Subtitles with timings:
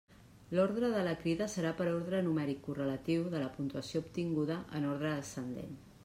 [0.59, 5.13] L'ordre de la crida serà per ordre numèric correlatiu de la puntuació obtinguda en ordre
[5.21, 5.77] descendent.